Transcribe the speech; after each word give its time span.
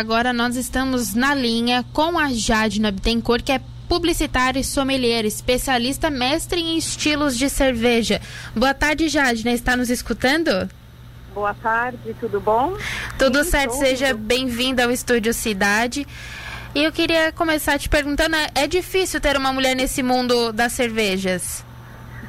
Agora 0.00 0.32
nós 0.32 0.54
estamos 0.54 1.12
na 1.12 1.34
linha 1.34 1.84
com 1.92 2.16
a 2.16 2.32
Jade 2.32 2.80
Bittencourt, 2.80 3.42
que 3.42 3.50
é 3.50 3.60
publicitária 3.88 4.60
e 4.60 4.64
sommelier, 4.64 5.24
especialista 5.24 6.08
mestre 6.08 6.60
em 6.60 6.78
estilos 6.78 7.36
de 7.36 7.50
cerveja. 7.50 8.20
Boa 8.54 8.72
tarde, 8.72 9.08
Jade, 9.08 9.44
né? 9.44 9.54
Está 9.54 9.76
nos 9.76 9.90
escutando? 9.90 10.70
Boa 11.34 11.52
tarde, 11.52 12.14
tudo 12.20 12.40
bom? 12.40 12.76
Tudo 13.18 13.42
Sim, 13.42 13.50
certo, 13.50 13.72
seja 13.72 14.14
bem-vinda 14.14 14.84
ao 14.84 14.92
Estúdio 14.92 15.34
Cidade. 15.34 16.06
E 16.76 16.84
eu 16.84 16.92
queria 16.92 17.32
começar 17.32 17.76
te 17.76 17.88
perguntando, 17.88 18.36
é 18.54 18.68
difícil 18.68 19.20
ter 19.20 19.36
uma 19.36 19.52
mulher 19.52 19.74
nesse 19.74 20.00
mundo 20.00 20.52
das 20.52 20.74
cervejas? 20.74 21.64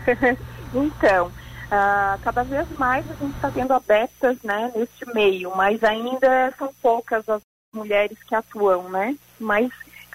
então, 0.73 1.27
uh, 1.27 2.19
cada 2.23 2.41
vez 2.41 2.67
mais 2.79 3.05
a 3.11 3.13
gente 3.13 3.35
está 3.35 3.51
tendo 3.51 3.73
adeptas 3.73 4.41
né, 4.43 4.71
neste 4.75 5.05
meio, 5.13 5.55
mas 5.55 5.83
ainda 5.83 6.51
são 6.57 6.73
poucas 6.81 7.29
as 7.29 7.43
mulheres 7.79 8.17
que 8.27 8.35
atuam, 8.35 8.89
né? 8.89 9.15
Mas 9.39 9.71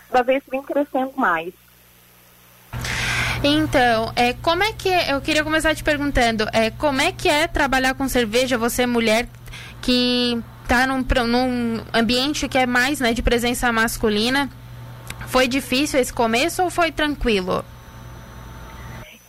cada 0.09 0.23
vez 0.23 0.43
vem 0.51 0.63
crescendo 0.63 1.13
mais. 1.17 1.53
Então, 3.43 4.13
é, 4.17 4.33
como 4.33 4.63
é 4.63 4.73
que 4.73 4.89
eu 4.89 5.21
queria 5.21 5.45
começar 5.45 5.75
te 5.75 5.85
perguntando, 5.85 6.49
é, 6.53 6.71
como 6.71 7.01
é 7.01 7.13
que 7.13 7.29
é 7.29 7.47
trabalhar 7.47 7.95
com 7.95 8.09
cerveja, 8.09 8.57
você 8.57 8.87
mulher 8.87 9.29
que 9.83 10.41
está 10.63 10.87
num, 10.87 11.05
num 11.27 11.85
ambiente 11.93 12.49
que 12.49 12.57
é 12.57 12.65
mais 12.65 13.01
né, 13.01 13.13
de 13.13 13.23
presença 13.23 13.71
masculina? 13.71 14.49
Foi 15.27 15.47
difícil 15.47 16.01
esse 16.01 16.13
começo 16.13 16.63
ou 16.63 16.71
foi 16.71 16.91
tranquilo? 16.91 17.65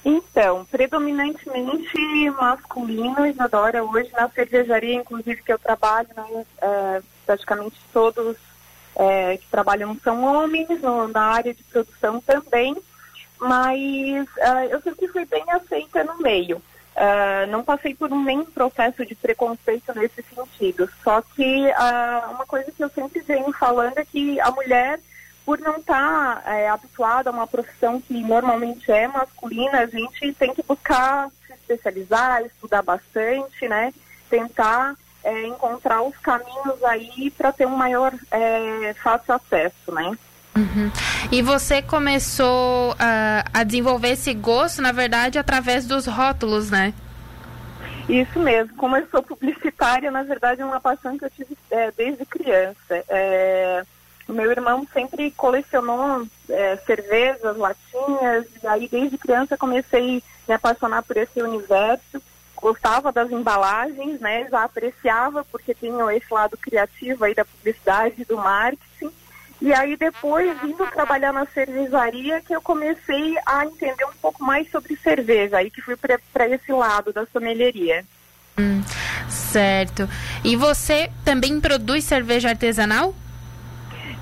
Então, 0.08 0.64
predominantemente 0.66 2.30
masculino, 2.40 3.26
Isadora, 3.26 3.84
hoje 3.84 4.12
na 4.14 4.30
cervejaria, 4.30 4.94
inclusive 4.94 5.42
que 5.42 5.52
eu 5.52 5.58
trabalho, 5.58 6.08
né, 6.16 6.46
é, 6.62 7.02
praticamente 7.26 7.76
todos 7.92 8.38
é, 8.96 9.38
que 9.38 9.48
trabalham 9.50 9.98
são 10.04 10.24
homens, 10.24 10.70
no, 10.80 11.08
na 11.08 11.24
área 11.24 11.56
de 11.56 11.64
produção 11.64 12.22
também, 12.22 12.78
mas 13.40 14.28
uh, 14.28 14.70
eu 14.70 14.80
sempre 14.82 15.08
fui 15.08 15.26
bem 15.26 15.44
aceita 15.50 16.04
no 16.04 16.20
meio. 16.20 16.58
Uh, 16.58 17.48
não 17.50 17.64
passei 17.64 17.94
por 17.94 18.10
nenhum 18.10 18.46
processo 18.46 19.06
de 19.06 19.16
preconceito 19.16 19.94
nesse 19.94 20.24
sentido. 20.24 20.90
Só 21.04 21.22
que 21.22 21.66
uh, 21.68 22.32
uma 22.32 22.46
coisa 22.46 22.72
que 22.72 22.82
eu 22.82 22.90
sempre 22.90 23.20
venho 23.22 23.52
falando 23.52 23.98
é 23.98 24.06
que 24.06 24.40
a 24.40 24.50
mulher 24.52 25.00
por 25.46 25.60
não 25.60 25.78
estar 25.78 26.42
tá, 26.42 26.56
é, 26.56 26.68
habituada 26.68 27.30
a 27.30 27.34
uma 27.34 27.46
profissão 27.46 28.02
que 28.02 28.14
normalmente 28.24 28.92
é 28.92 29.08
masculina, 29.08 29.80
a 29.80 29.86
gente 29.86 30.34
tem 30.34 30.54
que 30.54 30.64
buscar 30.64 31.30
se 31.46 31.54
especializar, 31.54 32.42
estudar 32.44 32.82
bastante, 32.82 33.68
né? 33.68 33.94
Tentar 34.30 34.96
é, 35.24 35.46
encontrar 35.46 36.02
os 36.02 36.18
caminhos 36.18 36.84
aí 36.84 37.32
para 37.38 37.52
ter 37.52 37.68
um 37.68 37.76
maior 37.76 38.14
é, 38.32 38.96
fácil 39.02 39.36
acesso, 39.36 39.92
né? 39.92 40.18
Uhum. 40.56 40.90
E 41.32 41.42
você 41.42 41.82
começou 41.82 42.94
uh, 42.94 43.50
a 43.54 43.64
desenvolver 43.64 44.12
esse 44.12 44.34
gosto, 44.34 44.82
na 44.82 44.94
verdade, 44.94 45.38
através 45.38 45.86
dos 45.86 46.06
rótulos, 46.06 46.72
né? 46.72 46.94
Isso 48.08 48.40
mesmo. 48.40 48.76
Como 48.78 48.96
eu 48.96 49.06
sou 49.10 49.22
publicitária, 49.22 50.10
na 50.10 50.24
verdade, 50.24 50.62
é 50.62 50.66
uma 50.66 50.80
paixão 50.80 51.18
que 51.18 51.26
eu 51.26 51.30
tive 51.30 51.58
é, 51.70 51.92
desde 51.92 52.26
criança. 52.26 53.04
É, 53.10 53.84
meu 54.34 54.52
irmão 54.52 54.88
sempre 54.92 55.32
colecionou 55.32 56.28
é, 56.50 56.78
cervejas, 56.78 57.58
latinhas, 57.58 58.46
e 58.62 58.68
aí 58.68 58.88
desde 58.88 59.18
criança 59.18 59.58
comecei 59.58 60.18
a 60.18 60.52
me 60.52 60.56
apaixonar 60.56 61.04
por 61.04 61.18
esse 61.18 61.42
universo. 61.42 62.22
Gostava 62.56 63.12
das 63.12 63.30
embalagens, 63.32 64.20
né? 64.20 64.48
Já 64.50 64.64
apreciava 64.64 65.44
porque 65.46 65.74
tinha 65.76 66.16
esse 66.16 66.34
lado 66.34 66.58
criativo 66.58 67.26
aí 67.26 67.36
da 67.36 67.46
publicidade, 67.46 68.26
do 68.26 68.38
marketing. 68.38 69.12
E 69.62 69.74
aí 69.74 69.96
depois, 69.96 70.60
vindo 70.62 70.86
trabalhar 70.88 71.32
na 71.32 71.46
cervejaria, 71.46 72.42
que 72.42 72.56
eu 72.56 72.62
comecei 72.62 73.36
a 73.46 73.66
entender 73.66 74.06
um 74.06 74.18
pouco 74.22 74.44
mais 74.44 74.70
sobre 74.70 74.98
cerveja, 74.98 75.58
aí 75.58 75.70
que 75.70 75.82
fui 75.82 75.96
para 75.96 76.50
esse 76.50 76.72
lado 76.72 77.14
da 77.14 77.26
sommelieria. 77.28 78.04
Hum, 78.58 78.82
certo. 79.30 80.10
E 80.44 80.56
você 80.56 81.12
também 81.24 81.60
produz 81.60 82.04
cerveja 82.04 82.50
artesanal? 82.50 83.14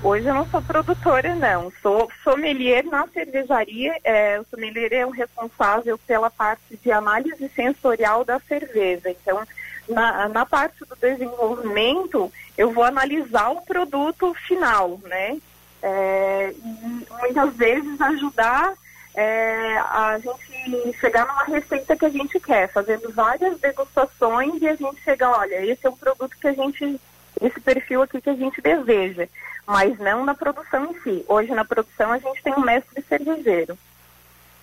Hoje 0.04 0.26
eu 0.28 0.34
não 0.34 0.46
sou 0.50 0.60
produtora, 0.60 1.34
não. 1.34 1.72
Sou 1.80 2.10
sommelier 2.22 2.84
na 2.84 3.06
cervejaria. 3.06 3.96
É, 4.04 4.38
o 4.38 4.44
sommelier 4.50 4.92
é 4.92 5.06
o 5.06 5.10
responsável 5.10 5.96
pela 5.96 6.28
parte 6.28 6.76
de 6.76 6.92
análise 6.92 7.50
sensorial 7.56 8.22
da 8.22 8.38
cerveja. 8.40 9.08
Então, 9.08 9.42
na, 9.88 10.28
na 10.28 10.44
parte 10.44 10.84
do 10.84 10.94
desenvolvimento, 10.94 12.30
eu 12.56 12.70
vou 12.70 12.84
analisar 12.84 13.48
o 13.48 13.62
produto 13.62 14.34
final, 14.46 15.00
né? 15.04 15.38
É, 15.82 16.52
e 16.52 17.06
muitas 17.22 17.54
vezes 17.56 17.98
ajudar 17.98 18.74
é, 19.14 19.78
a 19.78 20.18
gente 20.18 20.98
chegar 20.98 21.26
numa 21.26 21.44
receita 21.44 21.96
que 21.96 22.04
a 22.04 22.10
gente 22.10 22.38
quer, 22.40 22.70
fazendo 22.70 23.10
várias 23.10 23.58
degustações 23.58 24.60
e 24.60 24.68
a 24.68 24.74
gente 24.74 25.00
chega, 25.02 25.30
olha, 25.30 25.64
esse 25.64 25.86
é 25.86 25.88
um 25.88 25.96
produto 25.96 26.36
que 26.38 26.48
a 26.48 26.52
gente, 26.52 27.00
esse 27.40 27.60
perfil 27.60 28.02
aqui 28.02 28.20
que 28.20 28.30
a 28.30 28.34
gente 28.34 28.60
deseja 28.60 29.28
mas 29.66 29.98
não 29.98 30.24
na 30.24 30.34
produção 30.34 30.90
em 30.90 31.00
si. 31.00 31.24
Hoje 31.28 31.50
na 31.52 31.64
produção 31.64 32.12
a 32.12 32.18
gente 32.18 32.42
tem 32.42 32.54
um 32.54 32.60
mestre 32.60 33.02
cervejeiro. 33.08 33.78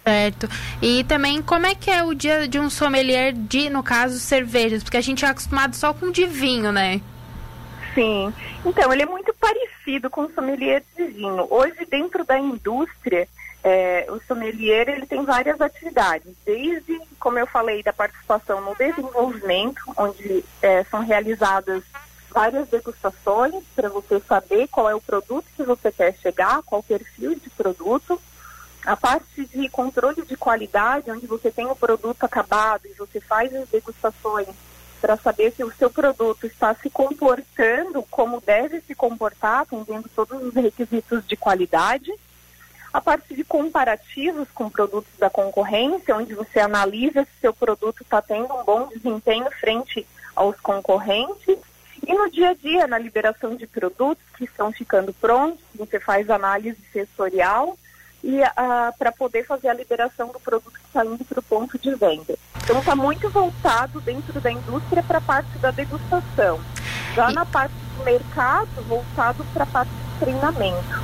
Certo. 0.04 0.48
E 0.82 1.04
também 1.04 1.42
como 1.42 1.66
é 1.66 1.76
que 1.76 1.92
é 1.92 2.04
o 2.04 2.14
dia 2.14 2.48
de 2.48 2.60
um 2.60 2.70
sommelier 2.70 3.34
de, 3.34 3.70
no 3.70 3.84
caso, 3.84 4.20
cervejas? 4.20 4.84
Porque 4.84 4.98
a 4.98 5.02
gente 5.02 5.24
é 5.26 5.28
acostumado 5.28 5.76
só 5.76 5.94
com 5.94 6.12
de 6.12 6.26
vinho, 6.26 6.72
né? 6.72 7.00
Sim. 7.94 8.34
Então, 8.66 8.92
ele 8.92 9.04
é 9.04 9.06
muito 9.06 9.34
parecido 9.34 10.10
com 10.10 10.22
o 10.22 10.34
sommelier 10.34 10.84
de 10.96 11.06
vinho. 11.06 11.46
Hoje, 11.50 11.86
dentro 11.88 12.24
da 12.24 12.40
indústria, 12.40 13.28
é, 13.64 14.08
o 14.10 14.20
sommelier 14.28 14.90
ele 14.90 15.06
tem 15.06 15.24
várias 15.24 15.62
atividades, 15.62 16.34
desde, 16.44 17.00
como 17.20 17.38
eu 17.38 17.46
falei, 17.46 17.84
da 17.84 17.94
participação 17.94 18.60
no 18.62 18.74
desenvolvimento, 18.76 19.82
onde 19.98 20.44
é, 20.64 20.84
são 20.86 21.02
realizadas 21.02 21.84
várias 22.32 22.68
degustações 22.70 23.64
para 23.76 23.90
você 23.90 24.20
saber 24.22 24.68
qual 24.68 24.90
é 24.90 24.96
o 24.96 25.02
produto 25.02 25.46
que 25.56 25.64
você 25.64 25.92
quer 25.92 26.16
chegar, 26.16 26.64
qual 26.64 26.82
perfil 26.82 27.36
de 27.36 27.50
produto. 27.50 28.20
A 28.86 28.98
parte 28.98 29.46
de 29.46 29.70
controle 29.70 30.24
de 30.24 30.36
qualidade, 30.36 31.12
onde 31.12 31.28
você 31.28 31.52
tem 31.52 31.68
o 31.68 31.76
produto 31.76 32.24
acabado 32.24 32.88
e 32.88 32.94
você 32.94 33.20
faz 33.20 33.54
as 33.54 33.70
degustações 33.70 34.48
para 35.00 35.18
saber 35.18 35.52
se 35.52 35.64
o 35.64 35.72
seu 35.74 35.90
produto 35.90 36.46
está 36.46 36.74
se 36.76 36.90
comportando 36.90 38.04
como 38.04 38.42
deve 38.42 38.82
se 38.82 38.96
comportar, 38.96 39.62
atendendo 39.62 40.10
todos 40.16 40.42
os 40.44 40.54
requisitos 40.54 41.26
de 41.28 41.36
qualidade. 41.36 42.12
A 42.94 43.00
parte 43.00 43.34
de 43.34 43.44
comparativos 43.44 44.48
com 44.54 44.70
produtos 44.70 45.12
da 45.18 45.30
concorrência, 45.30 46.16
onde 46.16 46.34
você 46.34 46.60
analisa 46.60 47.24
se 47.24 47.42
seu 47.42 47.54
produto 47.54 48.04
está 48.04 48.22
tendo 48.22 48.54
um 48.54 48.64
bom 48.64 48.88
desempenho 48.88 49.50
frente 49.60 50.06
aos 50.36 50.60
concorrentes. 50.60 51.58
E 52.06 52.14
no 52.14 52.30
dia 52.30 52.50
a 52.50 52.54
dia, 52.54 52.88
na 52.88 52.98
liberação 52.98 53.56
de 53.56 53.68
produtos 53.68 54.24
que 54.38 54.46
estão 54.46 54.72
ficando 54.72 55.14
prontos, 55.14 55.64
você 55.76 56.00
faz 56.00 56.30
análise 56.30 56.78
sensorial 56.92 57.78
e 58.24 58.42
uh, 58.42 58.98
para 58.98 59.12
poder 59.12 59.46
fazer 59.46 59.68
a 59.68 59.74
liberação 59.74 60.28
do 60.28 60.40
produto 60.40 60.74
que 60.74 60.86
está 60.88 61.06
indo 61.06 61.24
para 61.26 61.40
o 61.40 61.44
ponto 61.44 61.78
de 61.78 61.94
venda. 61.96 62.38
Então 62.64 62.80
está 62.80 62.96
muito 62.96 63.30
voltado 63.30 64.00
dentro 64.02 64.40
da 64.40 64.52
indústria 64.52 65.04
para 65.04 65.18
a 65.18 65.22
parte 65.22 65.58
da 65.60 65.72
degustação. 65.72 66.60
Já 67.16 67.32
na 67.32 67.46
parte 67.46 67.74
do 67.98 68.04
mercado, 68.04 68.70
voltado 68.88 69.44
para 69.54 69.64
a 69.64 69.68
parte 69.68 69.92
de 69.92 70.20
treinamento. 70.20 71.02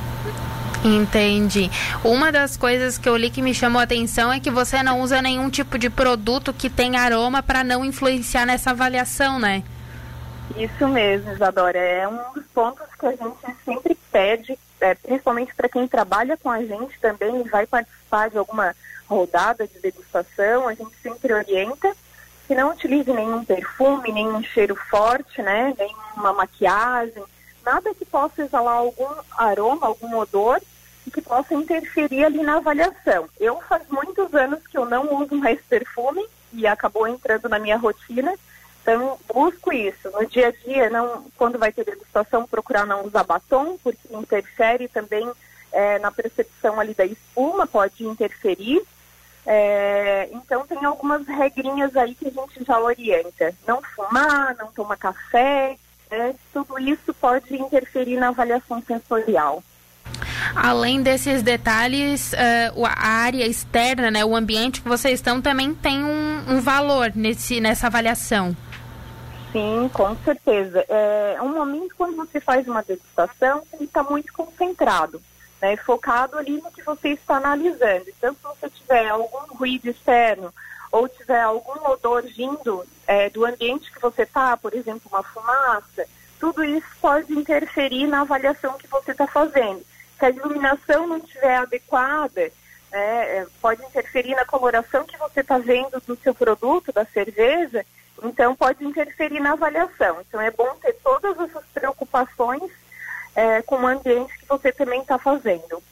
Entendi. 0.84 1.70
Uma 2.04 2.30
das 2.30 2.56
coisas 2.56 2.96
que 2.96 3.08
eu 3.08 3.16
li 3.16 3.30
que 3.30 3.42
me 3.42 3.52
chamou 3.52 3.80
a 3.80 3.84
atenção 3.84 4.32
é 4.32 4.38
que 4.38 4.50
você 4.50 4.82
não 4.82 5.00
usa 5.00 5.20
nenhum 5.20 5.50
tipo 5.50 5.76
de 5.76 5.90
produto 5.90 6.52
que 6.52 6.70
tem 6.70 6.96
aroma 6.96 7.42
para 7.42 7.64
não 7.64 7.84
influenciar 7.84 8.46
nessa 8.46 8.70
avaliação, 8.70 9.40
né? 9.40 9.64
Isso 10.58 10.88
mesmo, 10.88 11.32
Isadora. 11.32 11.78
É 11.78 12.08
um 12.08 12.32
dos 12.32 12.44
pontos 12.46 12.86
que 12.98 13.06
a 13.06 13.12
gente 13.12 13.38
sempre 13.64 13.96
pede, 14.10 14.58
é, 14.80 14.92
principalmente 14.92 15.54
para 15.54 15.68
quem 15.68 15.86
trabalha 15.86 16.36
com 16.36 16.50
a 16.50 16.64
gente 16.64 16.98
também 16.98 17.40
e 17.40 17.48
vai 17.48 17.64
participar 17.64 18.28
de 18.28 18.38
alguma 18.38 18.74
rodada 19.06 19.68
de 19.68 19.78
degustação, 19.78 20.66
a 20.66 20.74
gente 20.74 20.94
sempre 21.00 21.32
orienta 21.32 21.94
que 22.46 22.54
não 22.54 22.72
utilize 22.72 23.10
nenhum 23.12 23.44
perfume, 23.44 24.10
nenhum 24.10 24.42
cheiro 24.42 24.74
forte, 24.74 25.40
né? 25.40 25.74
Nenhuma 25.78 26.32
maquiagem, 26.32 27.22
nada 27.64 27.94
que 27.94 28.04
possa 28.04 28.42
exalar 28.42 28.78
algum 28.78 29.08
aroma, 29.36 29.86
algum 29.86 30.16
odor 30.16 30.60
e 31.06 31.10
que 31.10 31.22
possa 31.22 31.54
interferir 31.54 32.24
ali 32.24 32.42
na 32.42 32.56
avaliação. 32.56 33.28
Eu 33.38 33.60
faz 33.62 33.82
muitos 33.88 34.34
anos 34.34 34.66
que 34.66 34.76
eu 34.76 34.84
não 34.84 35.22
uso 35.22 35.36
mais 35.36 35.60
perfume 35.68 36.26
e 36.52 36.66
acabou 36.66 37.06
entrando 37.06 37.48
na 37.48 37.58
minha 37.58 37.76
rotina 37.76 38.34
então, 38.82 39.18
busco 39.32 39.72
isso. 39.72 40.10
No 40.10 40.26
dia 40.26 40.48
a 40.48 40.50
dia, 40.50 40.90
não, 40.90 41.24
quando 41.36 41.58
vai 41.58 41.70
ter 41.72 41.84
degustação, 41.84 42.46
procurar 42.46 42.86
não 42.86 43.04
usar 43.04 43.24
batom, 43.24 43.76
porque 43.82 43.98
interfere 44.10 44.88
também 44.88 45.30
é, 45.72 45.98
na 45.98 46.10
percepção 46.10 46.80
ali 46.80 46.94
da 46.94 47.04
espuma, 47.04 47.66
pode 47.66 48.04
interferir. 48.04 48.82
É, 49.46 50.28
então, 50.32 50.66
tem 50.66 50.84
algumas 50.84 51.26
regrinhas 51.26 51.96
aí 51.96 52.14
que 52.14 52.28
a 52.28 52.30
gente 52.30 52.64
já 52.66 52.80
orienta. 52.80 53.54
Não 53.66 53.82
fumar, 53.82 54.56
não 54.56 54.68
tomar 54.68 54.96
café, 54.96 55.76
é, 56.10 56.34
tudo 56.52 56.78
isso 56.78 57.12
pode 57.14 57.54
interferir 57.54 58.16
na 58.16 58.28
avaliação 58.28 58.82
sensorial. 58.82 59.62
Além 60.54 61.02
desses 61.02 61.42
detalhes, 61.42 62.32
uh, 62.32 62.84
a 62.86 63.08
área 63.08 63.46
externa, 63.46 64.10
né, 64.10 64.24
o 64.24 64.34
ambiente 64.34 64.80
que 64.80 64.88
vocês 64.88 65.14
estão 65.14 65.40
também 65.40 65.74
tem 65.74 66.02
um, 66.02 66.44
um 66.48 66.60
valor 66.60 67.12
nesse, 67.14 67.60
nessa 67.60 67.86
avaliação. 67.86 68.56
Sim, 69.52 69.88
com 69.92 70.14
certeza. 70.16 70.84
É 70.88 71.40
um 71.40 71.54
momento 71.54 71.94
quando 71.96 72.16
você 72.16 72.40
faz 72.40 72.66
uma 72.68 72.82
degustação, 72.82 73.62
ele 73.72 73.84
está 73.84 74.02
muito 74.02 74.32
concentrado, 74.32 75.22
né, 75.60 75.76
focado 75.76 76.36
ali 76.36 76.60
no 76.60 76.70
que 76.70 76.82
você 76.82 77.10
está 77.10 77.36
analisando. 77.36 78.04
Então, 78.08 78.34
se 78.34 78.42
você 78.42 78.70
tiver 78.70 79.08
algum 79.08 79.54
ruído 79.54 79.88
externo 79.88 80.52
ou 80.92 81.08
tiver 81.08 81.40
algum 81.40 81.90
odor 81.90 82.22
vindo 82.22 82.84
é, 83.06 83.30
do 83.30 83.44
ambiente 83.44 83.92
que 83.92 84.00
você 84.00 84.22
está, 84.22 84.56
por 84.56 84.74
exemplo, 84.74 85.02
uma 85.10 85.22
fumaça, 85.22 86.06
tudo 86.38 86.62
isso 86.62 86.88
pode 87.00 87.32
interferir 87.32 88.06
na 88.06 88.20
avaliação 88.20 88.78
que 88.78 88.86
você 88.86 89.12
está 89.12 89.26
fazendo. 89.26 89.84
Se 90.18 90.24
a 90.24 90.30
iluminação 90.30 91.06
não 91.06 91.18
estiver 91.18 91.56
adequada, 91.56 92.50
é, 92.92 93.46
pode 93.60 93.82
interferir 93.82 94.34
na 94.34 94.44
coloração 94.44 95.04
que 95.04 95.16
você 95.16 95.40
está 95.40 95.58
vendo 95.58 96.00
do 96.06 96.16
seu 96.16 96.34
produto, 96.34 96.92
da 96.92 97.04
cerveja, 97.04 97.84
então 98.22 98.54
pode 98.54 98.84
interferir 98.84 99.40
na 99.40 99.52
avaliação. 99.52 100.18
Então 100.20 100.40
é 100.40 100.50
bom 100.50 100.74
ter 100.82 100.94
todas 101.02 101.38
essas 101.38 101.64
preocupações 101.72 102.62
é, 103.34 103.62
com 103.62 103.76
o 103.76 103.86
ambiente 103.86 104.36
que 104.38 104.48
você 104.48 104.72
também 104.72 105.00
está 105.00 105.18
fazendo. 105.18 105.82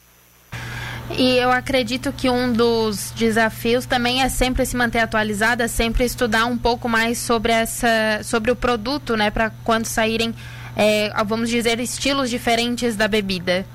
E 1.11 1.37
eu 1.37 1.49
acredito 1.49 2.11
que 2.11 2.29
um 2.29 2.51
dos 2.51 3.11
desafios 3.11 3.85
também 3.85 4.21
é 4.21 4.27
sempre 4.27 4.65
se 4.65 4.75
manter 4.75 4.99
atualizada, 4.99 5.67
sempre 5.67 6.03
estudar 6.03 6.45
um 6.45 6.57
pouco 6.57 6.89
mais 6.89 7.17
sobre 7.17 7.53
essa, 7.53 8.21
sobre 8.23 8.51
o 8.51 8.55
produto, 8.55 9.15
né, 9.15 9.31
para 9.31 9.49
quando 9.63 9.85
saírem, 9.85 10.35
é, 10.75 11.09
vamos 11.23 11.49
dizer, 11.49 11.79
estilos 11.79 12.29
diferentes 12.29 12.97
da 12.97 13.07
bebida. 13.07 13.65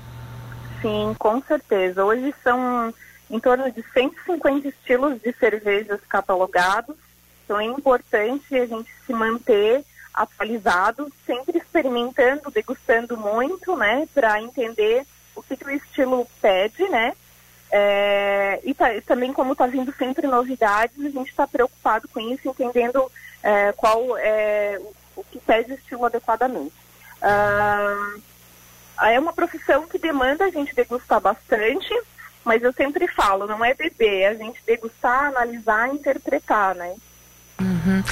Sim, 0.79 1.15
com 1.17 1.41
certeza. 1.41 2.05
Hoje 2.05 2.33
são 2.43 2.93
em 3.31 3.39
torno 3.39 3.71
de 3.71 3.83
150 3.93 4.67
estilos 4.67 5.19
de 5.19 5.33
cervejas 5.33 5.99
catalogados. 6.07 6.95
Então 7.43 7.59
é 7.59 7.65
importante 7.65 8.55
a 8.55 8.65
gente 8.65 8.89
se 9.05 9.13
manter 9.13 9.83
atualizado, 10.13 11.11
sempre 11.25 11.57
experimentando, 11.57 12.51
degustando 12.51 13.17
muito, 13.17 13.75
né, 13.75 14.07
para 14.13 14.41
entender 14.41 15.05
o 15.35 15.41
que, 15.41 15.57
que, 15.57 15.65
o 15.65 15.71
estilo 15.71 16.27
pede, 16.39 16.87
né? 16.89 17.13
É, 17.71 18.59
e, 18.63 18.73
tá, 18.73 18.89
também 19.05 19.33
como 19.33 19.53
está 19.53 19.65
vindo 19.65 19.91
sempre 19.95 20.27
novidades, 20.27 21.03
a 21.03 21.09
gente 21.09 21.29
está 21.29 21.47
preocupado 21.47 22.07
com 22.07 22.19
isso, 22.19 22.47
entendendo 22.47 23.11
é, 23.41 23.71
qual 23.71 24.15
é 24.17 24.79
o 25.15 25.23
que 25.23 25.39
pede 25.39 25.71
o 25.71 25.75
estilo 25.75 26.05
adequadamente. 26.05 26.73
Uh, 27.21 28.21
é 29.01 29.19
uma 29.19 29.33
profissão 29.33 29.87
que 29.87 29.97
demanda 29.97 30.45
a 30.45 30.49
gente 30.51 30.75
degustar 30.75 31.19
bastante, 31.19 31.89
mas 32.43 32.61
eu 32.61 32.73
sempre 32.73 33.07
falo, 33.07 33.47
não 33.47 33.63
é 33.63 33.73
beber, 33.73 34.21
é 34.21 34.27
a 34.27 34.33
gente 34.35 34.61
degustar, 34.65 35.25
analisar, 35.25 35.89
interpretar, 35.89 36.75
né? 36.75 36.95
Uhum. 37.63 38.03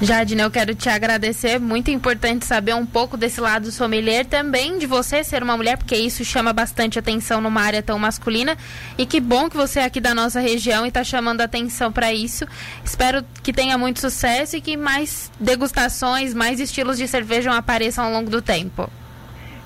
Jadine, 0.00 0.42
eu 0.42 0.50
quero 0.50 0.74
te 0.74 0.88
agradecer. 0.88 1.60
Muito 1.60 1.88
importante 1.88 2.44
saber 2.44 2.74
um 2.74 2.84
pouco 2.84 3.16
desse 3.16 3.40
lado 3.40 3.70
sommelier 3.70 4.26
também, 4.26 4.76
de 4.76 4.84
você 4.84 5.22
ser 5.22 5.44
uma 5.44 5.56
mulher, 5.56 5.78
porque 5.78 5.94
isso 5.94 6.24
chama 6.24 6.52
bastante 6.52 6.98
atenção 6.98 7.40
numa 7.40 7.60
área 7.62 7.80
tão 7.80 8.00
masculina. 8.00 8.58
E 8.98 9.06
que 9.06 9.20
bom 9.20 9.48
que 9.48 9.56
você 9.56 9.78
é 9.78 9.84
aqui 9.84 10.00
da 10.00 10.12
nossa 10.12 10.40
região 10.40 10.84
e 10.84 10.88
está 10.88 11.04
chamando 11.04 11.40
atenção 11.40 11.92
para 11.92 12.12
isso. 12.12 12.44
Espero 12.84 13.24
que 13.44 13.52
tenha 13.52 13.78
muito 13.78 14.00
sucesso 14.00 14.56
e 14.56 14.60
que 14.60 14.76
mais 14.76 15.30
degustações, 15.38 16.34
mais 16.34 16.58
estilos 16.58 16.98
de 16.98 17.06
cerveja 17.06 17.56
apareçam 17.56 18.04
ao 18.04 18.10
longo 18.10 18.28
do 18.28 18.42
tempo. 18.42 18.90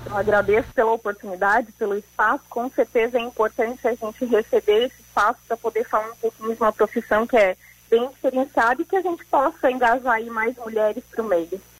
Eu 0.05 0.17
agradeço 0.17 0.69
pela 0.75 0.93
oportunidade, 0.93 1.73
pelo 1.73 1.97
espaço. 1.97 2.45
Com 2.51 2.71
certeza 2.71 3.17
é 3.19 3.23
importante 3.23 3.89
a 3.89 3.95
gente 3.95 4.25
receber 4.27 4.85
esse 4.85 5.01
espaço 5.01 5.39
para 5.49 5.57
poder 5.57 5.85
falar 5.85 6.11
um 6.11 6.17
pouquinho 6.17 6.55
de 6.55 6.61
uma 6.61 6.73
profissão 6.73 7.27
que 7.27 7.37
é 7.39 7.57
bem 7.89 8.09
diferenciada 8.09 8.83
e 8.83 8.85
que 8.85 8.97
a 8.97 9.03
gente 9.03 9.25
possa 9.27 9.71
engajar 9.71 10.15
aí 10.15 10.29
mais 10.31 10.57
mulheres 10.57 11.05
para 11.11 11.23
o 11.23 11.27
meio. 11.27 11.61